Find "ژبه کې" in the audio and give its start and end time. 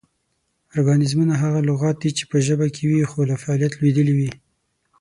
2.47-2.81